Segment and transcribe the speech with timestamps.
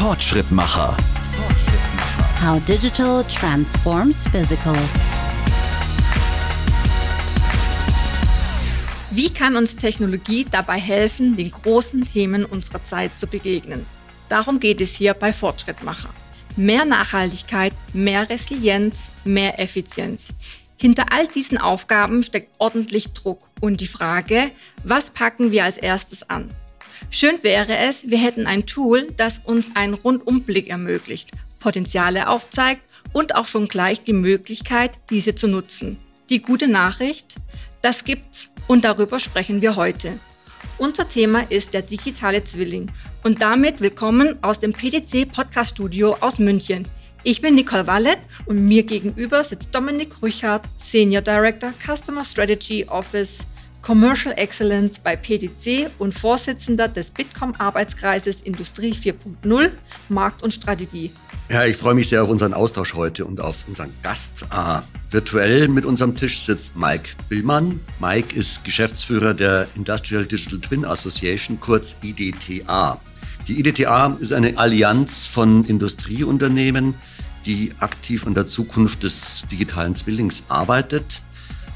[0.00, 0.96] Fortschrittmacher.
[2.42, 4.74] How digital transforms physical.
[9.10, 13.84] Wie kann uns Technologie dabei helfen, den großen Themen unserer Zeit zu begegnen?
[14.30, 16.08] Darum geht es hier bei Fortschrittmacher.
[16.56, 20.32] Mehr Nachhaltigkeit, mehr Resilienz, mehr Effizienz.
[20.78, 24.50] Hinter all diesen Aufgaben steckt ordentlich Druck und die Frage,
[24.82, 26.48] was packen wir als erstes an?
[27.08, 33.34] Schön wäre es, wir hätten ein Tool, das uns einen Rundumblick ermöglicht, Potenziale aufzeigt und
[33.34, 35.96] auch schon gleich die Möglichkeit, diese zu nutzen.
[36.28, 37.36] Die gute Nachricht,
[37.80, 40.18] das gibt's und darüber sprechen wir heute.
[40.78, 42.90] Unser Thema ist der digitale Zwilling
[43.24, 46.86] und damit willkommen aus dem PDC Podcast Studio aus München.
[47.22, 53.40] Ich bin Nicole Wallet und mir gegenüber sitzt Dominik Rüchert, Senior Director Customer Strategy Office
[53.82, 59.70] Commercial Excellence bei PDC und Vorsitzender des Bitkom Arbeitskreises Industrie 4.0
[60.08, 61.10] Markt und Strategie.
[61.48, 64.46] Ja, ich freue mich sehr auf unseren Austausch heute und auf unseren Gast.
[64.50, 67.80] Ah, virtuell mit unserem Tisch sitzt Mike Billmann.
[67.98, 73.00] Mike ist Geschäftsführer der Industrial Digital Twin Association, kurz IDTA.
[73.48, 76.94] Die IDTA ist eine Allianz von Industrieunternehmen,
[77.46, 81.22] die aktiv an der Zukunft des digitalen Zwillings arbeitet.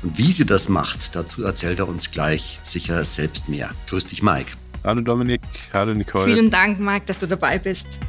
[0.05, 3.70] Und wie sie das macht, dazu erzählt er uns gleich sicher selbst mehr.
[3.88, 4.52] Grüß dich, Mike.
[4.84, 5.41] Hallo Dominik,
[5.72, 6.30] hallo Nicole.
[6.30, 8.00] Vielen Dank, Mike, dass du dabei bist.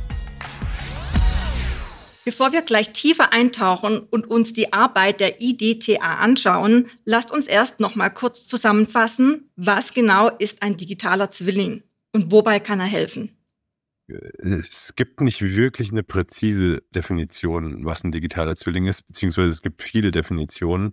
[2.26, 7.80] Bevor wir gleich tiefer eintauchen und uns die Arbeit der IDTA anschauen, lasst uns erst
[7.80, 13.38] noch mal kurz zusammenfassen, was genau ist ein digitaler Zwilling und wobei kann er helfen?
[14.08, 19.82] Es gibt nicht wirklich eine präzise Definition, was ein digitaler Zwilling ist, beziehungsweise es gibt
[19.82, 20.92] viele Definitionen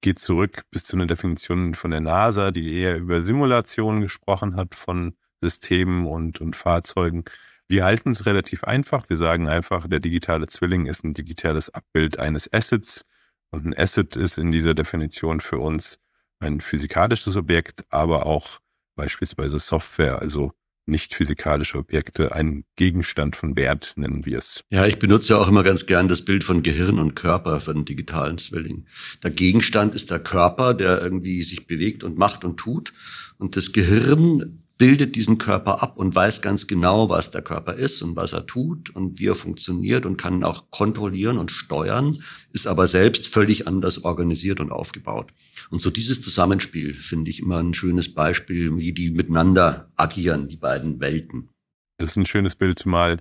[0.00, 4.74] geht zurück bis zu einer Definition von der NASA, die eher über Simulationen gesprochen hat
[4.74, 7.24] von Systemen und, und Fahrzeugen.
[7.68, 9.08] Wir halten es relativ einfach.
[9.08, 13.04] Wir sagen einfach, der digitale Zwilling ist ein digitales Abbild eines Assets.
[13.50, 15.98] Und ein Asset ist in dieser Definition für uns
[16.40, 18.60] ein physikalisches Objekt, aber auch
[18.96, 20.52] beispielsweise Software, also
[20.88, 24.64] nicht physikalische Objekte, ein Gegenstand von Wert, nennen wir es.
[24.70, 27.84] Ja, ich benutze ja auch immer ganz gern das Bild von Gehirn und Körper den
[27.84, 28.86] digitalen Zwilling.
[29.22, 32.92] Der Gegenstand ist der Körper, der irgendwie sich bewegt und macht und tut.
[33.38, 38.00] Und das Gehirn bildet diesen Körper ab und weiß ganz genau, was der Körper ist
[38.00, 42.22] und was er tut und wie er funktioniert und kann auch kontrollieren und steuern,
[42.52, 45.32] ist aber selbst völlig anders organisiert und aufgebaut.
[45.70, 50.56] Und so dieses Zusammenspiel finde ich immer ein schönes Beispiel, wie die miteinander agieren, die
[50.56, 51.50] beiden Welten.
[51.98, 53.18] Das ist ein schönes Bild, zumal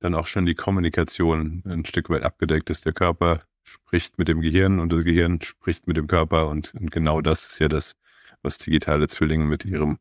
[0.00, 2.86] dann auch schon die Kommunikation ein Stück weit abgedeckt ist.
[2.86, 6.90] Der Körper spricht mit dem Gehirn und das Gehirn spricht mit dem Körper und, und
[6.90, 7.94] genau das ist ja das,
[8.42, 9.98] was digitale Zwillinge mit ihrem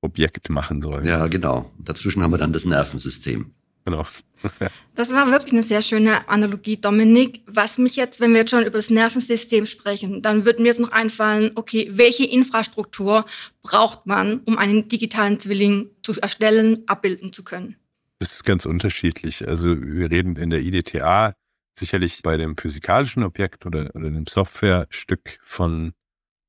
[0.00, 1.06] Objekt machen sollen.
[1.06, 1.70] Ja, genau.
[1.78, 3.52] Dazwischen haben wir dann das Nervensystem.
[3.84, 4.06] Genau.
[4.94, 7.42] Das war wirklich eine sehr schöne Analogie, Dominik.
[7.46, 10.80] Was mich jetzt, wenn wir jetzt schon über das Nervensystem sprechen, dann würde mir jetzt
[10.80, 13.26] noch einfallen, okay, welche Infrastruktur
[13.62, 17.76] braucht man, um einen digitalen Zwilling zu erstellen, abbilden zu können?
[18.18, 19.46] Das ist ganz unterschiedlich.
[19.46, 21.34] Also wir reden in der IDTA
[21.78, 25.92] sicherlich bei dem physikalischen Objekt oder, oder dem Softwarestück von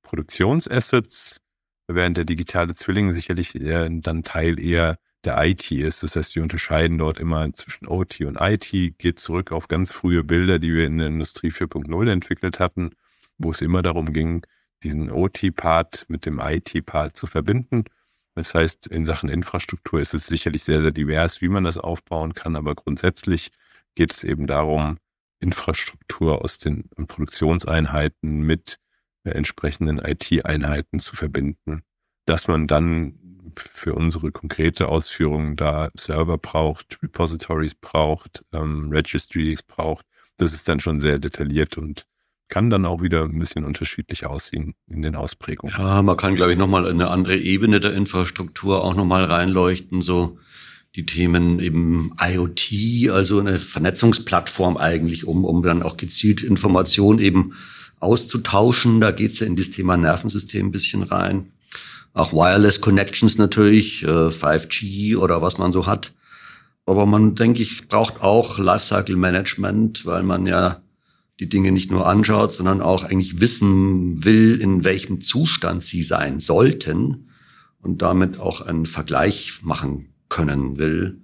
[0.04, 1.42] Produktionsassets,
[1.96, 6.04] während der digitale Zwilling sicherlich eher, dann Teil eher der IT ist.
[6.04, 10.24] Das heißt, wir unterscheiden dort immer zwischen OT und IT, geht zurück auf ganz frühe
[10.24, 12.92] Bilder, die wir in der Industrie 4.0 entwickelt hatten,
[13.38, 14.46] wo es immer darum ging,
[14.84, 17.84] diesen OT-Part mit dem IT-Part zu verbinden.
[18.36, 22.34] Das heißt, in Sachen Infrastruktur ist es sicherlich sehr, sehr divers, wie man das aufbauen
[22.34, 23.50] kann, aber grundsätzlich
[23.96, 24.98] geht es eben darum,
[25.40, 28.78] Infrastruktur aus den Produktionseinheiten mit
[29.24, 31.84] entsprechenden IT-Einheiten zu verbinden,
[32.26, 40.06] dass man dann für unsere konkrete Ausführung da Server braucht, Repositories braucht, ähm, Registries braucht.
[40.38, 42.06] Das ist dann schon sehr detailliert und
[42.48, 45.76] kann dann auch wieder ein bisschen unterschiedlich aussehen in den Ausprägungen.
[45.78, 50.38] Ja, man kann, glaube ich, nochmal eine andere Ebene der Infrastruktur auch nochmal reinleuchten, so
[50.96, 57.54] die Themen eben IoT, also eine Vernetzungsplattform eigentlich, um, um dann auch gezielt Informationen eben
[58.02, 59.00] auszutauschen.
[59.00, 61.52] Da geht's ja in das Thema Nervensystem ein bisschen rein.
[62.14, 66.14] Auch Wireless Connections natürlich, äh, 5G oder was man so hat.
[66.86, 70.82] Aber man, denke ich, braucht auch Lifecycle Management, weil man ja
[71.40, 76.40] die Dinge nicht nur anschaut, sondern auch eigentlich wissen will, in welchem Zustand sie sein
[76.40, 77.30] sollten
[77.82, 81.22] und damit auch einen Vergleich machen können will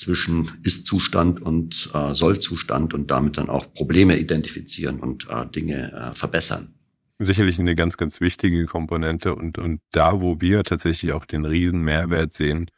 [0.00, 6.14] zwischen Ist-Zustand und äh, Soll-Zustand und damit dann auch Probleme identifizieren und äh, Dinge äh,
[6.14, 6.74] verbessern.
[7.18, 11.82] Sicherlich eine ganz, ganz wichtige Komponente und, und da, wo wir tatsächlich auch den riesen
[11.82, 12.70] Mehrwert sehen,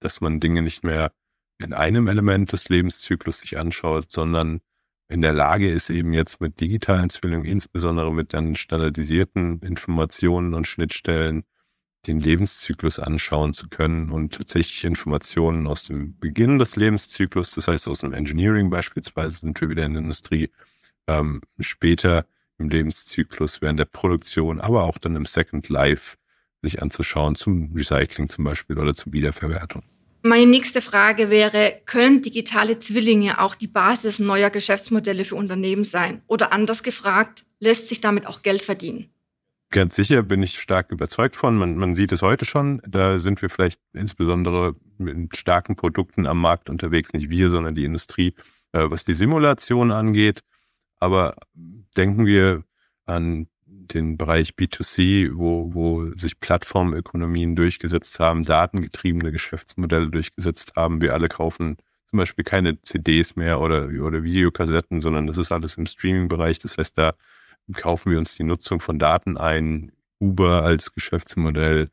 [0.00, 1.12] dass man Dinge nicht mehr
[1.58, 4.60] in einem Element des Lebenszyklus sich anschaut, sondern
[5.08, 10.66] in der Lage ist, eben jetzt mit digitalen Zwillingen, insbesondere mit dann standardisierten Informationen und
[10.66, 11.44] Schnittstellen,
[12.06, 17.88] den Lebenszyklus anschauen zu können und tatsächlich Informationen aus dem Beginn des Lebenszyklus, das heißt
[17.88, 20.50] aus dem Engineering beispielsweise, sind wir wieder in der Industrie,
[21.06, 22.26] ähm, später
[22.58, 26.16] im Lebenszyklus, während der Produktion, aber auch dann im Second Life
[26.62, 29.82] sich anzuschauen, zum Recycling zum Beispiel oder zur Wiederverwertung.
[30.22, 36.22] Meine nächste Frage wäre, können digitale Zwillinge auch die Basis neuer Geschäftsmodelle für Unternehmen sein?
[36.26, 39.08] Oder anders gefragt, lässt sich damit auch Geld verdienen?
[39.70, 41.56] Ganz sicher bin ich stark überzeugt von.
[41.56, 42.80] Man, man sieht es heute schon.
[42.86, 47.84] Da sind wir vielleicht insbesondere mit starken Produkten am Markt unterwegs, nicht wir, sondern die
[47.84, 48.34] Industrie,
[48.72, 50.42] äh, was die Simulation angeht.
[50.98, 51.34] Aber
[51.96, 52.62] denken wir
[53.06, 61.00] an den Bereich B2C, wo, wo sich Plattformökonomien durchgesetzt haben, datengetriebene Geschäftsmodelle durchgesetzt haben.
[61.00, 61.76] Wir alle kaufen
[62.10, 66.60] zum Beispiel keine CDs mehr oder, oder Videokassetten, sondern das ist alles im Streaming-Bereich.
[66.60, 67.14] Das heißt, da
[67.74, 69.92] kaufen wir uns die Nutzung von Daten ein.
[70.18, 71.90] Uber als Geschäftsmodell,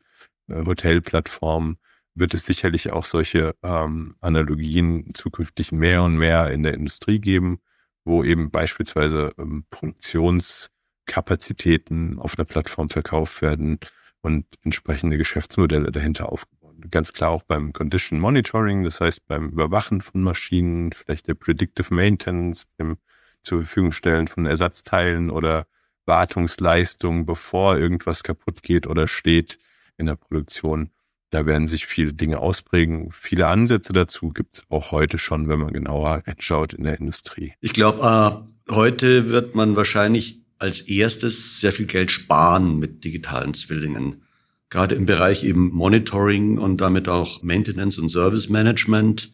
[0.48, 1.78] äh, Hotelplattform,
[2.16, 7.60] wird es sicherlich auch solche ähm, Analogien zukünftig mehr und mehr in der Industrie geben,
[8.06, 13.80] wo eben beispielsweise ähm, Produktionskapazitäten auf einer Plattform verkauft werden
[14.22, 16.76] und entsprechende Geschäftsmodelle dahinter aufgebaut.
[16.92, 21.94] Ganz klar auch beim Condition Monitoring, das heißt beim Überwachen von Maschinen, vielleicht der Predictive
[21.94, 22.98] Maintenance, dem
[23.44, 25.68] zur Verfügung stellen von Ersatzteilen oder
[26.06, 29.60] Wartungsleistungen, bevor irgendwas kaputt geht oder steht
[29.98, 30.90] in der Produktion.
[31.30, 33.12] Da werden sich viele Dinge ausprägen.
[33.12, 37.54] Viele Ansätze dazu gibt es auch heute schon, wenn man genauer hinschaut in der Industrie.
[37.60, 43.54] Ich glaube, äh, heute wird man wahrscheinlich als erstes sehr viel Geld sparen mit digitalen
[43.54, 44.24] Zwillingen.
[44.70, 49.32] Gerade im Bereich eben Monitoring und damit auch Maintenance und Service Management.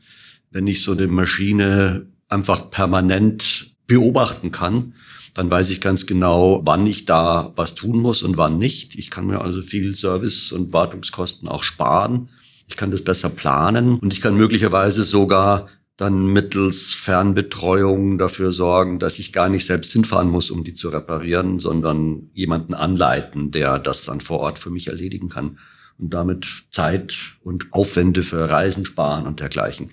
[0.51, 4.93] Wenn ich so eine Maschine einfach permanent beobachten kann,
[5.33, 8.97] dann weiß ich ganz genau, wann ich da was tun muss und wann nicht.
[8.97, 12.29] Ich kann mir also viel Service- und Wartungskosten auch sparen.
[12.67, 18.99] Ich kann das besser planen und ich kann möglicherweise sogar dann mittels Fernbetreuung dafür sorgen,
[18.99, 23.79] dass ich gar nicht selbst hinfahren muss, um die zu reparieren, sondern jemanden anleiten, der
[23.79, 25.57] das dann vor Ort für mich erledigen kann
[25.97, 29.91] und damit Zeit und Aufwände für Reisen sparen und dergleichen.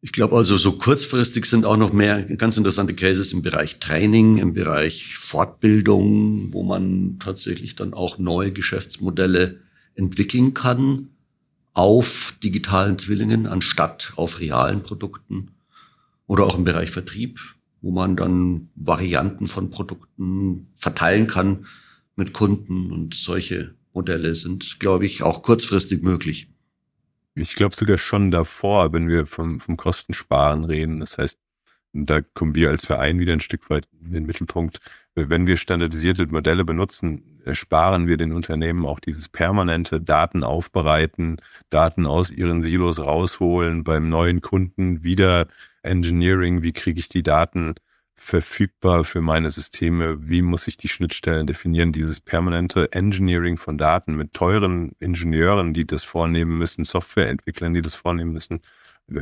[0.00, 4.38] Ich glaube also, so kurzfristig sind auch noch mehr ganz interessante Cases im Bereich Training,
[4.38, 9.58] im Bereich Fortbildung, wo man tatsächlich dann auch neue Geschäftsmodelle
[9.96, 11.08] entwickeln kann
[11.74, 15.50] auf digitalen Zwillingen anstatt auf realen Produkten
[16.28, 17.40] oder auch im Bereich Vertrieb,
[17.80, 21.66] wo man dann Varianten von Produkten verteilen kann
[22.14, 26.48] mit Kunden und solche Modelle sind, glaube ich, auch kurzfristig möglich.
[27.40, 30.98] Ich glaube sogar schon davor, wenn wir vom, vom Kostensparen reden.
[30.98, 31.38] Das heißt,
[31.92, 34.80] da kommen wir als Verein wieder ein Stück weit in den Mittelpunkt.
[35.14, 41.36] Wenn wir standardisierte Modelle benutzen, ersparen wir den Unternehmen auch dieses permanente Daten aufbereiten,
[41.70, 45.46] Daten aus ihren Silos rausholen, beim neuen Kunden wieder
[45.82, 47.76] Engineering, wie kriege ich die Daten
[48.18, 50.28] verfügbar für meine Systeme?
[50.28, 51.92] Wie muss ich die Schnittstellen definieren?
[51.92, 57.94] Dieses permanente Engineering von Daten mit teuren Ingenieuren, die das vornehmen müssen, Softwareentwicklern, die das
[57.94, 58.60] vornehmen müssen.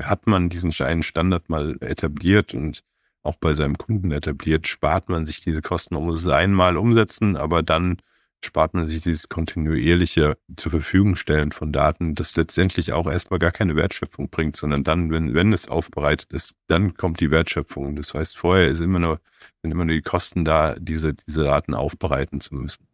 [0.03, 2.83] Hat man diesen einen Standard mal etabliert und
[3.23, 5.95] auch bei seinem Kunden etabliert, spart man sich diese Kosten.
[5.95, 7.99] Man muss es einmal umsetzen, aber dann
[8.47, 13.53] spart man sich dieses kontinuierliche zur Verfügung stellen von Daten, das letztendlich auch erstmal gar
[13.53, 17.97] keine Wertschöpfung bringt, sondern dann, wenn, wenn es aufbereitet ist, dann kommt die Wertschöpfung.
[17.97, 19.21] Das heißt, vorher ist immer nur,
[19.63, 22.87] sind immer nur die Kosten da, diese, diese Daten aufbereiten zu müssen.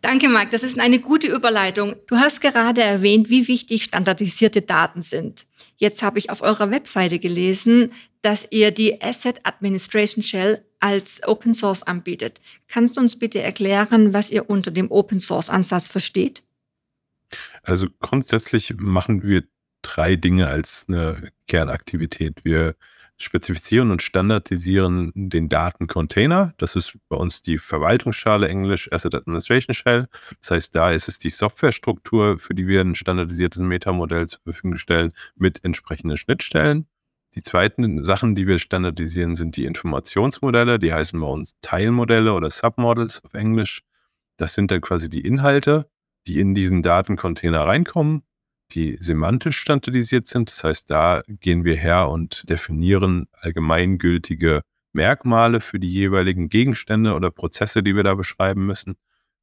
[0.00, 0.50] Danke, Marc.
[0.50, 1.96] Das ist eine gute Überleitung.
[2.08, 5.46] Du hast gerade erwähnt, wie wichtig standardisierte Daten sind.
[5.76, 11.54] Jetzt habe ich auf eurer Webseite gelesen, dass ihr die Asset Administration Shell als Open
[11.54, 12.42] Source anbietet.
[12.68, 16.42] Kannst du uns bitte erklären, was ihr unter dem Open Source Ansatz versteht?
[17.62, 19.44] Also grundsätzlich machen wir
[19.80, 22.44] drei Dinge als eine Kernaktivität.
[22.44, 22.76] Wir
[23.16, 26.52] spezifizieren und standardisieren den Datencontainer.
[26.58, 30.08] Das ist bei uns die Verwaltungsschale Englisch Asset Administration Shell.
[30.42, 34.76] Das heißt, da ist es die Softwarestruktur, für die wir ein standardisiertes Metamodell zur Verfügung
[34.76, 36.86] stellen mit entsprechenden Schnittstellen.
[37.34, 40.78] Die zweiten Sachen, die wir standardisieren, sind die Informationsmodelle.
[40.78, 43.82] Die heißen bei uns Teilmodelle oder Submodels auf Englisch.
[44.36, 45.88] Das sind dann quasi die Inhalte,
[46.26, 48.22] die in diesen Datencontainer reinkommen
[48.72, 50.50] die semantisch standardisiert sind.
[50.50, 54.62] Das heißt, da gehen wir her und definieren allgemeingültige
[54.92, 58.94] Merkmale für die jeweiligen Gegenstände oder Prozesse, die wir da beschreiben müssen.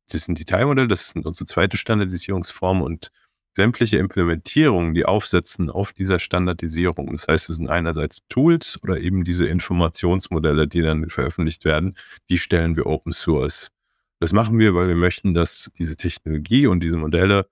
[0.09, 3.11] Das sind die Teilmodelle, das ist unsere zweite Standardisierungsform und
[3.53, 7.11] sämtliche Implementierungen, die aufsetzen auf dieser Standardisierung.
[7.11, 11.95] Das heißt, es sind einerseits Tools oder eben diese Informationsmodelle, die dann veröffentlicht werden,
[12.29, 13.69] die stellen wir Open Source.
[14.19, 17.47] Das machen wir, weil wir möchten, dass diese Technologie und diese Modelle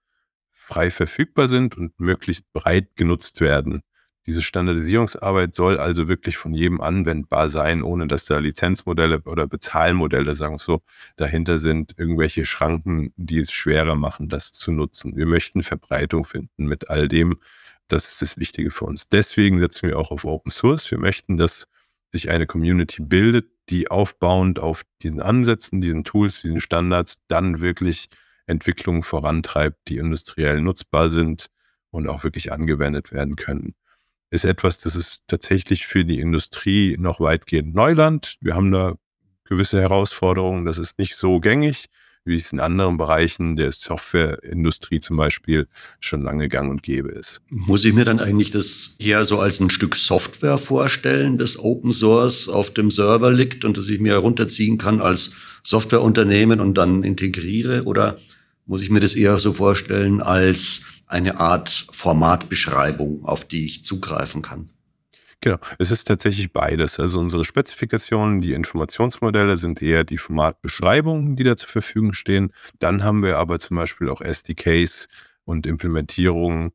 [0.51, 3.81] frei verfügbar sind und möglichst breit genutzt werden.
[4.29, 10.35] Diese Standardisierungsarbeit soll also wirklich von jedem anwendbar sein, ohne dass da Lizenzmodelle oder Bezahlmodelle,
[10.35, 10.83] sagen wir so,
[11.15, 15.17] dahinter sind, irgendwelche Schranken, die es schwerer machen, das zu nutzen.
[15.17, 17.39] Wir möchten Verbreitung finden mit all dem.
[17.87, 19.09] Das ist das Wichtige für uns.
[19.09, 20.91] Deswegen setzen wir auch auf Open Source.
[20.91, 21.67] Wir möchten, dass
[22.11, 28.09] sich eine Community bildet, die aufbauend auf diesen Ansätzen, diesen Tools, diesen Standards dann wirklich
[28.45, 31.47] Entwicklungen vorantreibt, die industriell nutzbar sind
[31.89, 33.73] und auch wirklich angewendet werden können
[34.31, 38.35] ist etwas, das ist tatsächlich für die Industrie noch weitgehend Neuland.
[38.41, 38.95] Wir haben da
[39.43, 40.65] gewisse Herausforderungen.
[40.65, 41.85] Das ist nicht so gängig,
[42.25, 45.67] wie es in anderen Bereichen der Softwareindustrie zum Beispiel
[45.99, 47.41] schon lange gang und gäbe ist.
[47.49, 51.91] Muss ich mir dann eigentlich das eher so als ein Stück Software vorstellen, das Open
[51.91, 55.31] Source auf dem Server liegt und das ich mir herunterziehen kann als
[55.63, 57.83] Softwareunternehmen und dann integriere?
[57.85, 58.17] Oder
[58.69, 64.43] muss ich mir das eher so vorstellen als eine Art Formatbeschreibung, auf die ich zugreifen
[64.43, 64.69] kann.
[65.41, 66.99] Genau, es ist tatsächlich beides.
[66.99, 72.53] Also unsere Spezifikationen, die Informationsmodelle sind eher die Formatbeschreibungen, die da zur Verfügung stehen.
[72.77, 75.07] Dann haben wir aber zum Beispiel auch SDKs
[75.45, 76.71] und Implementierungen,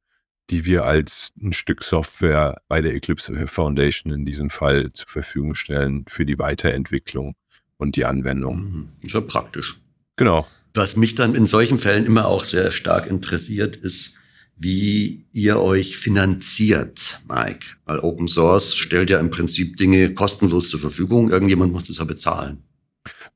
[0.51, 5.55] die wir als ein Stück Software bei der Eclipse Foundation in diesem Fall zur Verfügung
[5.55, 7.37] stellen für die Weiterentwicklung
[7.77, 8.57] und die Anwendung.
[8.57, 8.89] Mhm.
[9.03, 9.77] Ist ja praktisch.
[10.17, 10.45] Genau.
[10.75, 14.15] Was mich dann in solchen Fällen immer auch sehr stark interessiert, ist,
[14.57, 17.67] wie ihr euch finanziert, Mike.
[17.85, 21.31] Weil Open Source stellt ja im Prinzip Dinge kostenlos zur Verfügung.
[21.31, 22.65] Irgendjemand muss das ja bezahlen.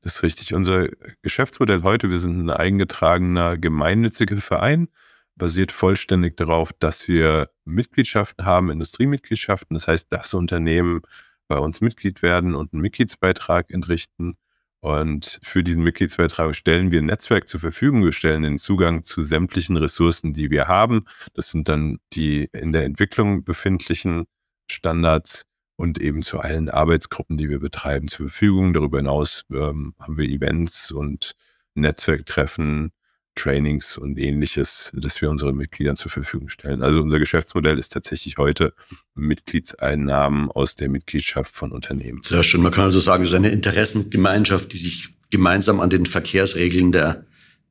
[0.01, 0.53] Das ist richtig.
[0.53, 0.89] Unser
[1.21, 4.89] Geschäftsmodell heute, wir sind ein eingetragener gemeinnütziger Verein,
[5.35, 9.75] basiert vollständig darauf, dass wir Mitgliedschaften haben, Industriemitgliedschaften.
[9.75, 11.01] Das heißt, dass Unternehmen
[11.47, 14.37] bei uns Mitglied werden und einen Mitgliedsbeitrag entrichten.
[14.81, 18.05] Und für diesen Mitgliedsbeitrag stellen wir ein Netzwerk zur Verfügung.
[18.05, 21.05] Wir stellen den Zugang zu sämtlichen Ressourcen, die wir haben.
[21.33, 24.25] Das sind dann die in der Entwicklung befindlichen
[24.71, 25.43] Standards
[25.75, 28.73] und eben zu allen Arbeitsgruppen, die wir betreiben, zur Verfügung.
[28.73, 31.33] Darüber hinaus ähm, haben wir Events und
[31.73, 32.91] Netzwerktreffen,
[33.39, 36.83] Trainings und ähnliches, das wir unseren Mitgliedern zur Verfügung stellen.
[36.83, 38.73] Also unser Geschäftsmodell ist tatsächlich heute
[39.15, 42.21] Mitgliedseinnahmen aus der Mitgliedschaft von Unternehmen.
[42.23, 42.61] Sehr schön.
[42.61, 47.25] Man kann also sagen, es ist eine Interessengemeinschaft, die sich gemeinsam an den Verkehrsregeln der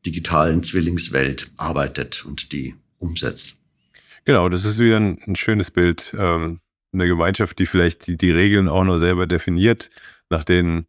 [0.06, 3.56] digitalen Zwillingswelt arbeitet und die umsetzt.
[4.24, 6.14] Genau, das ist wieder ein, ein schönes Bild.
[6.18, 6.60] Ähm,
[6.92, 9.90] eine Gemeinschaft, die vielleicht die, die Regeln auch noch selber definiert,
[10.30, 10.86] nach denen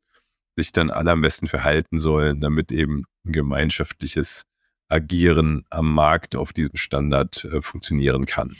[0.56, 4.46] sich dann alle am besten verhalten sollen, damit eben ein gemeinschaftliches
[4.90, 8.56] Agieren am Markt auf diesem Standard äh, funktionieren kann.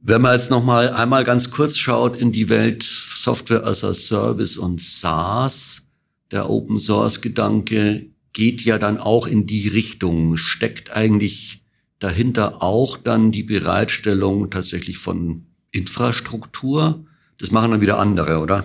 [0.00, 3.94] Wenn man jetzt noch mal einmal ganz kurz schaut in die Welt Software as a
[3.94, 5.86] Service und SaaS,
[6.30, 10.36] der Open Source Gedanke geht ja dann auch in die Richtung.
[10.36, 11.64] Steckt eigentlich
[12.00, 17.04] dahinter auch dann die Bereitstellung tatsächlich von Infrastruktur?
[17.38, 18.64] Das machen dann wieder andere, oder?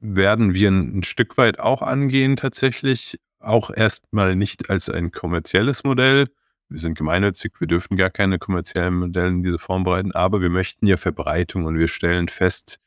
[0.00, 3.20] Werden wir ein Stück weit auch angehen tatsächlich.
[3.38, 6.26] Auch erstmal nicht als ein kommerzielles Modell,
[6.72, 10.50] wir sind gemeinnützig, wir dürfen gar keine kommerziellen Modelle in diese Form bereiten, aber wir
[10.50, 12.78] möchten ja Verbreitung und wir stellen fest,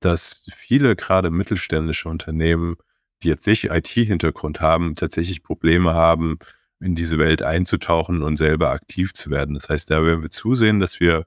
[0.00, 2.76] dass viele gerade mittelständische Unternehmen,
[3.22, 6.38] die jetzt nicht IT-Hintergrund haben, tatsächlich Probleme haben,
[6.80, 9.54] in diese Welt einzutauchen und selber aktiv zu werden.
[9.54, 11.24] Das heißt, da werden wir zusehen, dass wir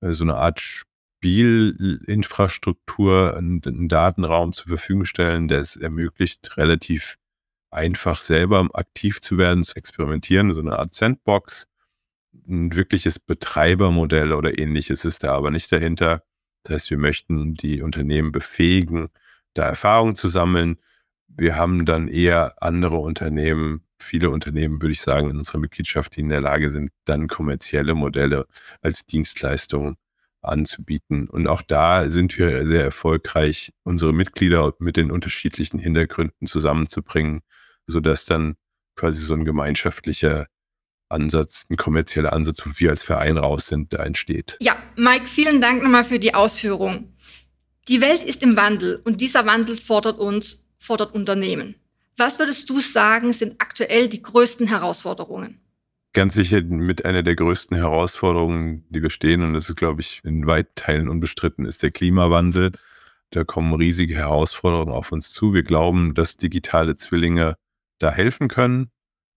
[0.00, 7.16] äh, so eine Art Spielinfrastruktur, einen Datenraum zur Verfügung stellen, der es ermöglicht, relativ
[7.70, 11.68] einfach selber aktiv zu werden, zu experimentieren, so eine Art Sandbox.
[12.48, 16.22] Ein wirkliches Betreibermodell oder ähnliches ist da aber nicht dahinter.
[16.62, 19.08] Das heißt, wir möchten die Unternehmen befähigen,
[19.54, 20.78] da Erfahrungen zu sammeln.
[21.28, 26.20] Wir haben dann eher andere Unternehmen, viele Unternehmen, würde ich sagen, in unserer Mitgliedschaft, die
[26.20, 28.46] in der Lage sind, dann kommerzielle Modelle
[28.82, 29.96] als Dienstleistung
[30.42, 31.28] anzubieten.
[31.28, 37.42] Und auch da sind wir sehr erfolgreich, unsere Mitglieder mit den unterschiedlichen Hintergründen zusammenzubringen
[37.90, 38.54] sodass dann
[38.96, 40.46] quasi so ein gemeinschaftlicher
[41.08, 44.56] Ansatz, ein kommerzieller Ansatz, wo wir als Verein raus sind, da entsteht.
[44.60, 47.12] Ja, Mike, vielen Dank nochmal für die Ausführung.
[47.88, 51.74] Die Welt ist im Wandel und dieser Wandel fordert uns, fordert Unternehmen.
[52.16, 55.60] Was würdest du sagen, sind aktuell die größten Herausforderungen?
[56.12, 60.20] Ganz sicher mit einer der größten Herausforderungen, die wir stehen, und das ist, glaube ich,
[60.24, 62.72] in weiten Teilen unbestritten, ist der Klimawandel.
[63.30, 65.54] Da kommen riesige Herausforderungen auf uns zu.
[65.54, 67.56] Wir glauben, dass digitale Zwillinge
[68.00, 68.90] da helfen können,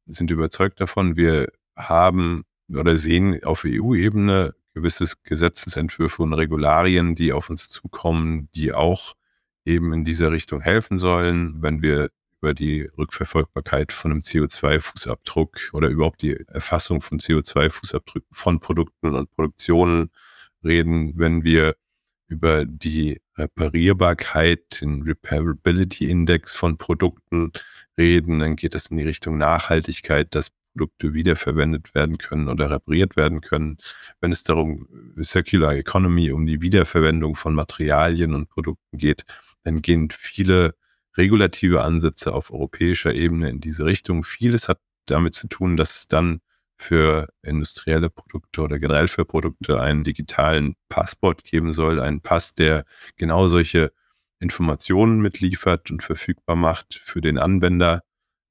[0.08, 1.16] sind überzeugt davon.
[1.16, 8.74] Wir haben oder sehen auf EU-Ebene gewisses Gesetzesentwürfe und Regularien, die auf uns zukommen, die
[8.74, 9.14] auch
[9.66, 12.10] eben in dieser Richtung helfen sollen, wenn wir
[12.42, 19.32] über die Rückverfolgbarkeit von einem CO2-Fußabdruck oder überhaupt die Erfassung von CO2-Fußabdrücken von Produkten und
[19.32, 20.10] Produktionen
[20.64, 21.76] reden, wenn wir
[22.28, 27.52] über die Reparierbarkeit, den Repairability Index von Produkten
[27.98, 33.16] reden, dann geht es in die Richtung Nachhaltigkeit, dass Produkte wiederverwendet werden können oder repariert
[33.16, 33.78] werden können.
[34.22, 34.88] Wenn es darum
[35.22, 39.24] Circular Economy, um die Wiederverwendung von Materialien und Produkten geht,
[39.64, 40.76] dann gehen viele
[41.16, 44.24] regulative Ansätze auf europäischer Ebene in diese Richtung.
[44.24, 46.40] Vieles hat damit zu tun, dass es dann
[46.84, 52.86] für industrielle Produkte oder generell für Produkte einen digitalen Passport geben soll, einen Pass, der
[53.16, 53.92] genau solche
[54.40, 58.02] Informationen mitliefert und verfügbar macht für den Anwender.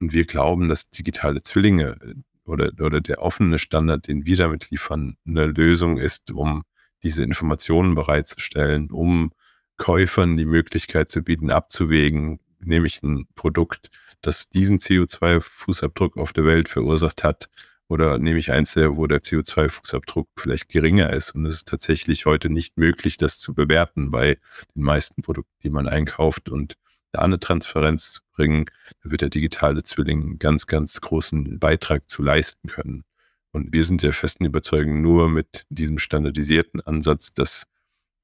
[0.01, 4.71] Und wir glauben, dass digitale Zwillinge äh, oder, oder der offene Standard, den wir damit
[4.71, 6.65] liefern, eine Lösung ist, um
[7.03, 9.33] diese Informationen bereitzustellen, um
[9.77, 13.91] Käufern die Möglichkeit zu bieten, abzuwägen, nehme ich ein Produkt,
[14.23, 17.49] das diesen CO2-Fußabdruck auf der Welt verursacht hat,
[17.93, 21.35] oder nehme ich eins, wo der CO2-Fußabdruck vielleicht geringer ist.
[21.35, 24.39] Und es ist tatsächlich heute nicht möglich, das zu bewerten bei
[24.75, 26.49] den meisten Produkten, die man einkauft.
[26.49, 26.77] Und
[27.13, 28.65] da eine Transparenz zu bringen,
[29.05, 33.05] da wird der digitale Zwilling einen ganz, ganz großen Beitrag zu leisten können.
[33.53, 37.65] Und wir sind der festen Überzeugung, nur mit diesem standardisierten Ansatz, dass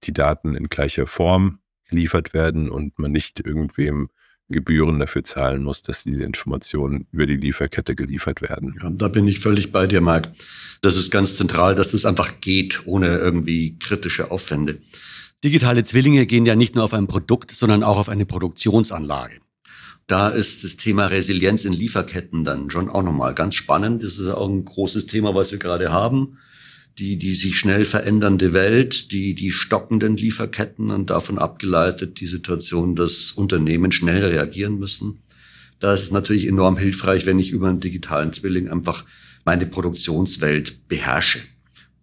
[0.05, 1.59] die Daten in gleicher Form
[1.91, 4.09] geliefert werden und man nicht irgendwem
[4.49, 8.77] Gebühren dafür zahlen muss, dass diese Informationen über die Lieferkette geliefert werden.
[8.83, 10.31] Ja, da bin ich völlig bei dir, Marc.
[10.81, 14.79] Das ist ganz zentral, dass das einfach geht, ohne irgendwie kritische Aufwände.
[15.45, 19.41] Digitale Zwillinge gehen ja nicht nur auf ein Produkt, sondern auch auf eine Produktionsanlage.
[20.07, 24.03] Da ist das Thema Resilienz in Lieferketten dann schon auch nochmal ganz spannend.
[24.03, 26.39] Das ist auch ein großes Thema, was wir gerade haben
[26.99, 32.97] die, die sich schnell verändernde Welt, die, die stockenden Lieferketten und davon abgeleitet die Situation,
[32.97, 35.21] dass Unternehmen schnell reagieren müssen.
[35.79, 39.05] Da ist es natürlich enorm hilfreich, wenn ich über einen digitalen Zwilling einfach
[39.45, 41.39] meine Produktionswelt beherrsche.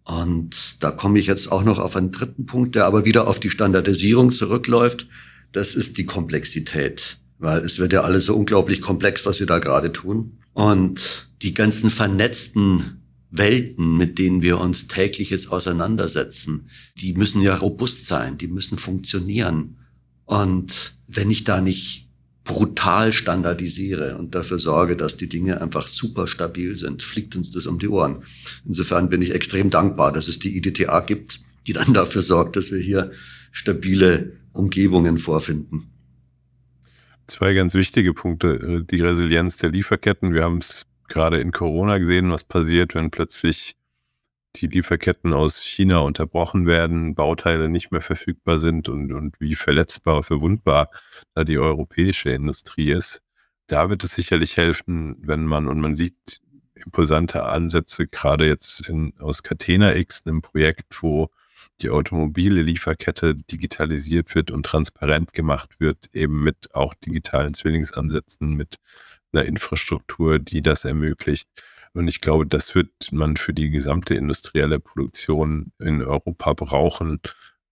[0.05, 3.39] Und da komme ich jetzt auch noch auf einen dritten Punkt, der aber wieder auf
[3.39, 5.07] die Standardisierung zurückläuft.
[5.51, 9.59] Das ist die Komplexität, weil es wird ja alles so unglaublich komplex, was wir da
[9.59, 10.37] gerade tun.
[10.53, 13.01] Und die ganzen vernetzten
[13.37, 18.77] Welten, mit denen wir uns täglich jetzt auseinandersetzen, die müssen ja robust sein, die müssen
[18.77, 19.77] funktionieren.
[20.25, 22.09] Und wenn ich da nicht
[22.43, 27.65] brutal standardisiere und dafür sorge, dass die Dinge einfach super stabil sind, fliegt uns das
[27.65, 28.23] um die Ohren.
[28.65, 32.71] Insofern bin ich extrem dankbar, dass es die IDTA gibt, die dann dafür sorgt, dass
[32.71, 33.11] wir hier
[33.51, 35.87] stabile Umgebungen vorfinden.
[37.27, 38.85] Zwei ganz wichtige Punkte.
[38.89, 40.33] Die Resilienz der Lieferketten.
[40.33, 43.75] Wir haben es gerade in Corona gesehen, was passiert, wenn plötzlich
[44.55, 50.23] die Lieferketten aus China unterbrochen werden, Bauteile nicht mehr verfügbar sind und, und wie verletzbar,
[50.23, 50.89] verwundbar
[51.33, 53.21] da die europäische Industrie ist.
[53.67, 56.39] Da wird es sicherlich helfen, wenn man, und man sieht
[56.75, 61.29] imposante Ansätze, gerade jetzt in, aus Catena X, einem Projekt, wo
[61.81, 68.75] die automobile Lieferkette digitalisiert wird und transparent gemacht wird, eben mit auch digitalen Zwillingsansätzen, mit
[69.35, 71.49] einer Infrastruktur, die das ermöglicht.
[71.93, 77.19] Und ich glaube, das wird man für die gesamte industrielle Produktion in Europa brauchen,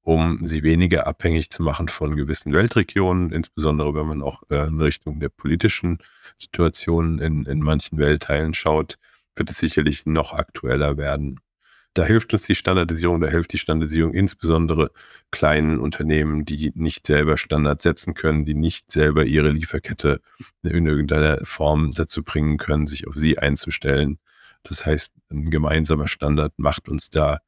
[0.02, 4.80] um sie weniger abhängig zu machen von gewissen Weltregionen, insbesondere wenn man auch äh, in
[4.82, 5.99] Richtung der politischen
[6.38, 8.97] Situation in, in manchen Weltteilen schaut,
[9.36, 11.39] wird es sicherlich noch aktueller werden.
[11.93, 14.91] Da hilft uns die Standardisierung, da hilft die Standardisierung insbesondere
[15.29, 20.19] kleinen Unternehmen, die nicht selber Standards setzen können, die nicht selber ihre Lieferkette
[20.63, 24.17] in irgendeiner Form dazu bringen können, sich auf sie einzustellen.
[24.63, 27.39] Das heißt, ein gemeinsamer Standard macht uns da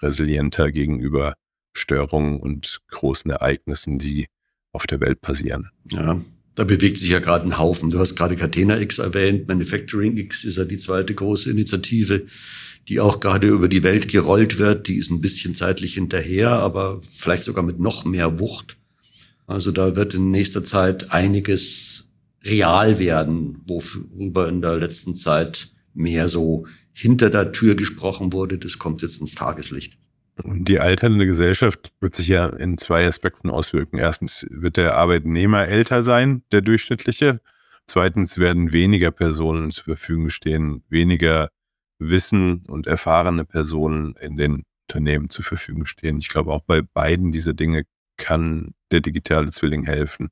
[0.00, 1.34] resilienter gegenüber
[1.74, 4.28] Störungen und großen Ereignissen, die
[4.72, 5.68] auf der Welt passieren.
[5.90, 6.18] Ja,
[6.54, 7.90] da bewegt sich ja gerade ein Haufen.
[7.90, 12.26] Du hast gerade Catena X erwähnt, Manufacturing X ist ja die zweite große Initiative
[12.90, 14.88] die auch gerade über die Welt gerollt wird.
[14.88, 18.76] Die ist ein bisschen zeitlich hinterher, aber vielleicht sogar mit noch mehr Wucht.
[19.46, 22.10] Also da wird in nächster Zeit einiges
[22.44, 28.58] real werden, worüber in der letzten Zeit mehr so hinter der Tür gesprochen wurde.
[28.58, 29.96] Das kommt jetzt ins Tageslicht.
[30.42, 33.98] Und die alternde Gesellschaft wird sich ja in zwei Aspekten auswirken.
[33.98, 37.40] Erstens wird der Arbeitnehmer älter sein, der durchschnittliche.
[37.86, 41.50] Zweitens werden weniger Personen zur Verfügung stehen, weniger
[42.00, 46.18] Wissen und erfahrene Personen in den Unternehmen zur Verfügung stehen.
[46.18, 47.84] Ich glaube, auch bei beiden dieser Dinge
[48.16, 50.28] kann der digitale Zwilling helfen.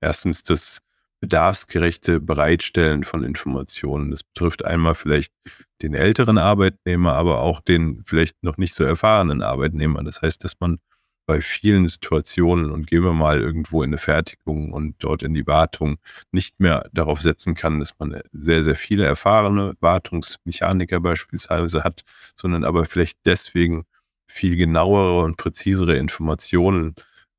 [0.00, 0.80] Erstens das
[1.20, 4.10] bedarfsgerechte Bereitstellen von Informationen.
[4.10, 5.32] Das betrifft einmal vielleicht
[5.80, 10.02] den älteren Arbeitnehmer, aber auch den vielleicht noch nicht so erfahrenen Arbeitnehmer.
[10.02, 10.78] Das heißt, dass man
[11.26, 15.46] bei vielen Situationen und gehen wir mal irgendwo in eine Fertigung und dort in die
[15.46, 15.98] Wartung
[16.32, 22.02] nicht mehr darauf setzen kann, dass man sehr, sehr viele erfahrene Wartungsmechaniker beispielsweise hat,
[22.36, 23.84] sondern aber vielleicht deswegen
[24.26, 26.94] viel genauere und präzisere Informationen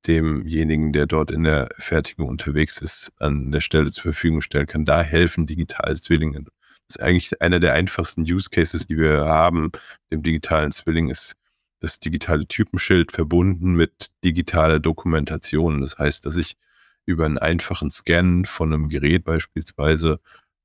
[0.08, 4.86] demjenigen, der dort in der Fertigung unterwegs ist, an der Stelle zur Verfügung stellen kann.
[4.86, 6.44] Da helfen digitale Zwillinge.
[6.44, 9.72] Das ist eigentlich einer der einfachsten Use Cases, die wir haben.
[10.12, 11.36] Dem digitalen Zwilling ist
[11.84, 15.82] das digitale Typenschild verbunden mit digitaler Dokumentation.
[15.82, 16.58] Das heißt, dass ich
[17.06, 20.20] über einen einfachen Scan von einem Gerät beispielsweise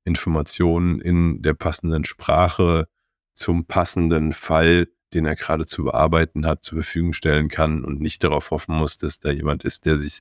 [0.05, 2.87] Informationen in der passenden Sprache
[3.35, 8.23] zum passenden Fall den er gerade zu bearbeiten hat, zur Verfügung stellen kann und nicht
[8.23, 10.19] darauf hoffen muss, dass da jemand ist, der sich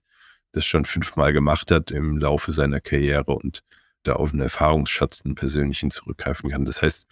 [0.52, 3.62] das schon fünfmal gemacht hat im Laufe seiner Karriere und
[4.02, 6.64] da auf einen Erfahrungsschatz, einen persönlichen zurückgreifen kann.
[6.64, 7.06] Das heißt,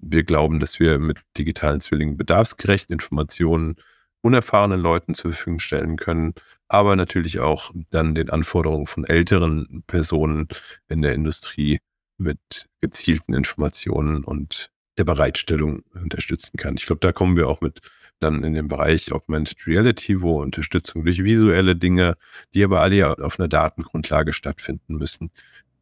[0.00, 3.76] wir glauben, dass wir mit digitalen Zwillingen bedarfsgerecht Informationen
[4.22, 6.34] unerfahrenen Leuten zur Verfügung stellen können,
[6.68, 10.48] aber natürlich auch dann den Anforderungen von älteren Personen
[10.88, 11.78] in der Industrie
[12.18, 16.74] mit gezielten Informationen und der Bereitstellung unterstützen kann.
[16.74, 17.80] Ich glaube, da kommen wir auch mit
[18.18, 22.16] dann in den Bereich Augmented Reality, wo Unterstützung durch visuelle Dinge,
[22.52, 25.30] die aber alle auf einer Datengrundlage stattfinden müssen,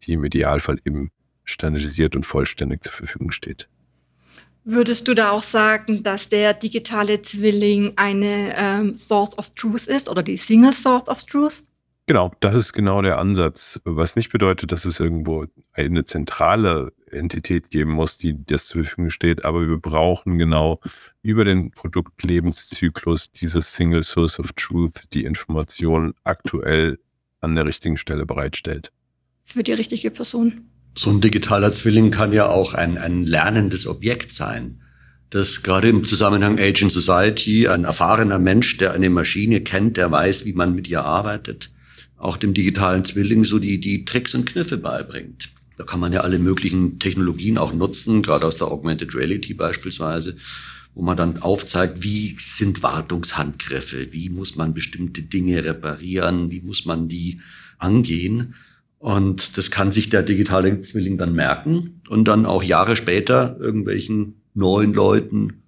[0.03, 1.11] die im Idealfall eben
[1.43, 3.69] standardisiert und vollständig zur Verfügung steht.
[4.71, 10.11] Würdest du da auch sagen, dass der digitale Zwilling eine ähm, Source of Truth ist
[10.11, 11.63] oder die Single Source of Truth?
[12.07, 17.71] Genau, das ist genau der Ansatz, was nicht bedeutet, dass es irgendwo eine zentrale Entität
[17.71, 20.81] geben muss, die das zur Verfügung steht, aber wir brauchen genau
[21.23, 26.99] über den Produktlebenszyklus dieses Single Source of Truth, die Information aktuell
[27.41, 28.93] an der richtigen Stelle bereitstellt.
[29.47, 30.68] Für die richtige Person.
[30.99, 34.81] So ein digitaler Zwilling kann ja auch ein, ein lernendes Objekt sein
[35.31, 40.45] dass gerade im Zusammenhang Agent Society ein erfahrener Mensch, der eine Maschine kennt, der weiß,
[40.47, 41.71] wie man mit ihr arbeitet,
[42.17, 45.51] auch dem digitalen Zwilling so die, die Tricks und Kniffe beibringt.
[45.77, 50.37] Da kann man ja alle möglichen Technologien auch nutzen, gerade aus der Augmented Reality beispielsweise,
[50.95, 56.87] wo man dann aufzeigt, wie sind Wartungshandgriffe, wie muss man bestimmte Dinge reparieren, wie muss
[56.87, 57.41] man die
[57.79, 58.55] angehen.
[58.99, 64.43] Und das kann sich der digitale Zwilling dann merken und dann auch Jahre später irgendwelchen
[64.55, 65.63] neuen Leuten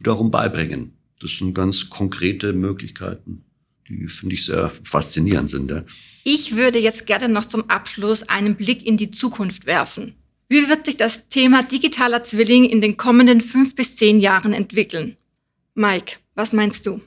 [0.00, 0.92] darum beibringen.
[1.20, 3.44] Das sind ganz konkrete Möglichkeiten
[3.88, 5.70] die finde ich sehr faszinierend sind.
[5.70, 5.82] Ja.
[6.24, 10.14] Ich würde jetzt gerne noch zum Abschluss einen Blick in die Zukunft werfen.
[10.48, 15.16] Wie wird sich das Thema digitaler Zwilling in den kommenden fünf bis zehn Jahren entwickeln?
[15.74, 17.00] Mike, was meinst du?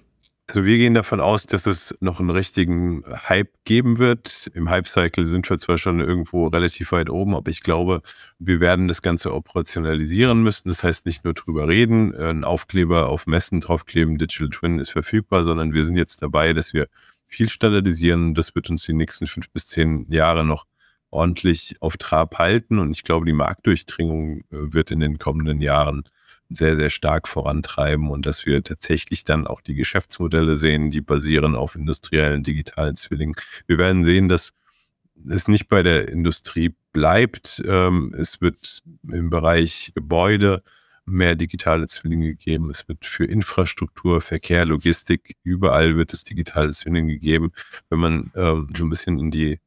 [0.51, 4.51] Also wir gehen davon aus, dass es noch einen richtigen Hype geben wird.
[4.53, 8.01] Im Hype-Cycle sind wir zwar schon irgendwo relativ weit oben, aber ich glaube,
[8.37, 10.67] wir werden das Ganze operationalisieren müssen.
[10.67, 15.45] Das heißt nicht nur drüber reden, einen Aufkleber auf Messen draufkleben, Digital Twin ist verfügbar,
[15.45, 16.89] sondern wir sind jetzt dabei, dass wir
[17.27, 18.33] viel standardisieren.
[18.33, 20.65] Das wird uns die nächsten fünf bis zehn Jahre noch
[21.11, 22.77] ordentlich auf Trab halten.
[22.77, 26.03] Und ich glaube, die Marktdurchdringung äh, wird in den kommenden Jahren
[26.53, 31.55] sehr, sehr stark vorantreiben und dass wir tatsächlich dann auch die Geschäftsmodelle sehen, die basieren
[31.55, 33.35] auf industriellen digitalen Zwillingen.
[33.67, 34.51] Wir werden sehen, dass
[35.27, 37.61] es nicht bei der Industrie bleibt.
[37.65, 40.63] Ähm, es wird im Bereich Gebäude
[41.05, 42.69] mehr digitale Zwillinge geben.
[42.69, 47.51] Es wird für Infrastruktur, Verkehr, Logistik, überall wird es digitale Zwillinge geben.
[47.89, 49.59] Wenn man ähm, so ein bisschen in die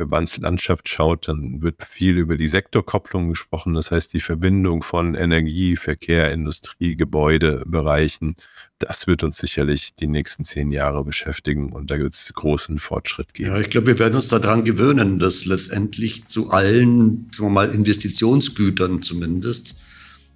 [0.00, 3.74] Verbandslandschaft schaut, dann wird viel über die Sektorkopplung gesprochen.
[3.74, 8.34] Das heißt, die Verbindung von Energie, Verkehr, Industrie, Gebäudebereichen,
[8.78, 13.34] das wird uns sicherlich die nächsten zehn Jahre beschäftigen und da wird es großen Fortschritt
[13.34, 13.50] geben.
[13.50, 17.74] Ja, ich glaube, wir werden uns daran gewöhnen, dass letztendlich zu allen, sagen wir mal,
[17.74, 19.76] Investitionsgütern zumindest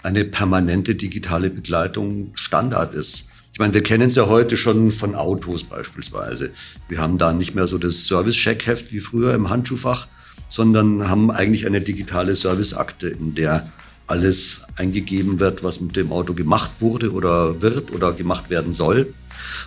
[0.03, 3.31] eine permanente digitale Begleitung Standard ist.
[3.55, 6.51] Ich meine, wir kennen es ja heute schon von Autos beispielsweise.
[6.89, 10.09] Wir haben da nicht mehr so das Service-Checkheft wie früher im Handschuhfach,
[10.49, 13.73] sondern haben eigentlich eine digitale Serviceakte, in der
[14.09, 19.15] alles eingegeben wird, was mit dem Auto gemacht wurde oder wird oder gemacht werden soll.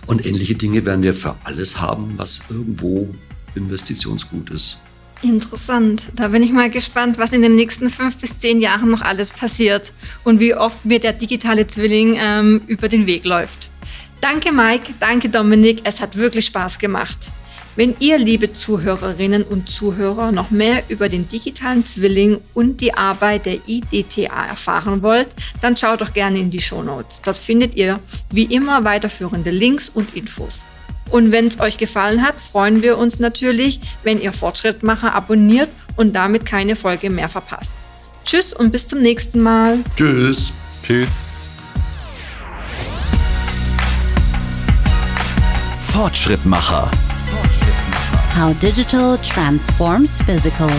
[0.06, 3.08] Und ähnliche Dinge werden wir für alles haben, was irgendwo
[3.54, 4.76] Investitionsgut ist.
[5.22, 6.12] Interessant.
[6.14, 9.30] Da bin ich mal gespannt, was in den nächsten fünf bis zehn Jahren noch alles
[9.30, 13.70] passiert und wie oft mir der digitale Zwilling ähm, über den Weg läuft.
[14.20, 17.30] Danke Mike, danke Dominik, es hat wirklich Spaß gemacht.
[17.76, 23.46] Wenn ihr, liebe Zuhörerinnen und Zuhörer, noch mehr über den digitalen Zwilling und die Arbeit
[23.46, 25.28] der IDTA erfahren wollt,
[25.60, 27.22] dann schaut doch gerne in die Show Notes.
[27.22, 28.00] Dort findet ihr
[28.32, 30.64] wie immer weiterführende Links und Infos.
[31.10, 36.14] Und wenn es euch gefallen hat, freuen wir uns natürlich, wenn ihr Fortschrittmacher abonniert und
[36.14, 37.74] damit keine Folge mehr verpasst.
[38.24, 39.78] Tschüss und bis zum nächsten Mal.
[39.96, 40.52] Tschüss.
[40.84, 41.37] Tschüss.
[45.98, 46.88] Fortschrittmacher.
[48.32, 50.70] How digital transforms physical.